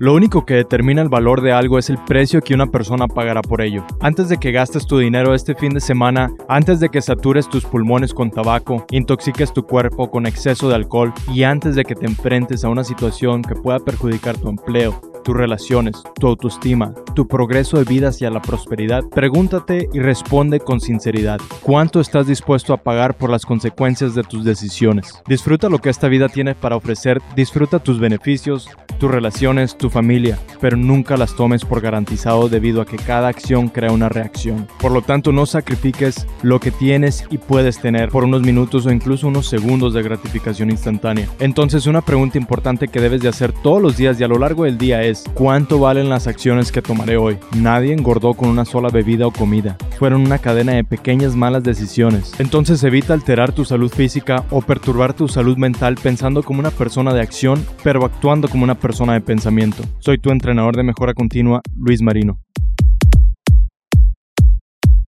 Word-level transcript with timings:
Lo 0.00 0.14
único 0.14 0.46
que 0.46 0.54
determina 0.54 1.02
el 1.02 1.10
valor 1.10 1.42
de 1.42 1.52
algo 1.52 1.78
es 1.78 1.90
el 1.90 1.98
precio 1.98 2.40
que 2.40 2.54
una 2.54 2.68
persona 2.68 3.06
pagará 3.06 3.42
por 3.42 3.60
ello. 3.60 3.84
Antes 4.00 4.30
de 4.30 4.38
que 4.38 4.50
gastes 4.50 4.86
tu 4.86 4.96
dinero 4.96 5.34
este 5.34 5.54
fin 5.54 5.74
de 5.74 5.80
semana, 5.80 6.30
antes 6.48 6.80
de 6.80 6.88
que 6.88 7.02
satures 7.02 7.50
tus 7.50 7.66
pulmones 7.66 8.14
con 8.14 8.30
tabaco, 8.30 8.86
intoxiques 8.92 9.52
tu 9.52 9.64
cuerpo 9.64 10.10
con 10.10 10.24
exceso 10.24 10.70
de 10.70 10.76
alcohol 10.76 11.12
y 11.34 11.42
antes 11.42 11.74
de 11.74 11.84
que 11.84 11.94
te 11.94 12.06
enfrentes 12.06 12.64
a 12.64 12.70
una 12.70 12.82
situación 12.82 13.42
que 13.42 13.54
pueda 13.54 13.78
perjudicar 13.78 14.38
tu 14.38 14.48
empleo, 14.48 14.98
tus 15.22 15.36
relaciones, 15.36 16.02
tu 16.18 16.28
autoestima, 16.28 16.94
tu 17.14 17.26
progreso 17.26 17.78
de 17.78 17.84
vida 17.84 18.08
hacia 18.08 18.30
la 18.30 18.42
prosperidad, 18.42 19.02
pregúntate 19.10 19.88
y 19.92 20.00
responde 20.00 20.60
con 20.60 20.80
sinceridad. 20.80 21.40
¿Cuánto 21.62 22.00
estás 22.00 22.26
dispuesto 22.26 22.72
a 22.72 22.78
pagar 22.78 23.16
por 23.16 23.30
las 23.30 23.44
consecuencias 23.44 24.14
de 24.14 24.22
tus 24.22 24.44
decisiones? 24.44 25.14
Disfruta 25.26 25.68
lo 25.68 25.78
que 25.78 25.90
esta 25.90 26.08
vida 26.08 26.28
tiene 26.28 26.54
para 26.54 26.76
ofrecer, 26.76 27.20
disfruta 27.34 27.78
tus 27.78 28.00
beneficios, 28.00 28.68
tus 28.98 29.10
relaciones, 29.10 29.76
tu 29.76 29.90
familia, 29.90 30.38
pero 30.60 30.76
nunca 30.76 31.16
las 31.16 31.34
tomes 31.34 31.64
por 31.64 31.80
garantizado 31.80 32.48
debido 32.48 32.80
a 32.80 32.86
que 32.86 32.96
cada 32.96 33.28
acción 33.28 33.68
crea 33.68 33.92
una 33.92 34.08
reacción. 34.08 34.68
Por 34.80 34.92
lo 34.92 35.02
tanto, 35.02 35.32
no 35.32 35.46
sacrifiques 35.46 36.26
lo 36.42 36.60
que 36.60 36.70
tienes 36.70 37.24
y 37.30 37.38
puedes 37.38 37.80
tener 37.80 38.10
por 38.10 38.24
unos 38.24 38.42
minutos 38.42 38.86
o 38.86 38.90
incluso 38.90 39.28
unos 39.28 39.48
segundos 39.48 39.94
de 39.94 40.02
gratificación 40.02 40.70
instantánea. 40.70 41.28
Entonces, 41.38 41.86
una 41.86 42.02
pregunta 42.02 42.38
importante 42.38 42.88
que 42.88 43.00
debes 43.00 43.22
de 43.22 43.28
hacer 43.28 43.52
todos 43.52 43.82
los 43.82 43.96
días 43.96 44.20
y 44.20 44.24
a 44.24 44.28
lo 44.28 44.38
largo 44.38 44.64
del 44.64 44.78
día 44.78 45.02
es, 45.02 45.24
¿cuánto 45.34 45.78
valen 45.78 46.08
las 46.08 46.26
acciones 46.26 46.70
que 46.70 46.82
Nadie 47.56 47.92
engordó 47.92 48.34
con 48.34 48.48
una 48.48 48.64
sola 48.64 48.88
bebida 48.88 49.26
o 49.26 49.30
comida. 49.30 49.76
Fueron 49.98 50.22
una 50.22 50.38
cadena 50.38 50.72
de 50.72 50.84
pequeñas 50.84 51.36
malas 51.36 51.62
decisiones. 51.62 52.32
Entonces 52.38 52.82
evita 52.84 53.14
alterar 53.14 53.52
tu 53.52 53.64
salud 53.64 53.90
física 53.90 54.44
o 54.50 54.60
perturbar 54.62 55.14
tu 55.14 55.28
salud 55.28 55.56
mental 55.56 55.96
pensando 56.02 56.42
como 56.42 56.60
una 56.60 56.70
persona 56.70 57.12
de 57.12 57.20
acción, 57.20 57.64
pero 57.82 58.04
actuando 58.04 58.48
como 58.48 58.64
una 58.64 58.74
persona 58.74 59.14
de 59.14 59.20
pensamiento. 59.20 59.82
Soy 59.98 60.18
tu 60.18 60.30
entrenador 60.30 60.76
de 60.76 60.82
mejora 60.82 61.14
continua, 61.14 61.60
Luis 61.76 62.02
Marino. 62.02 62.38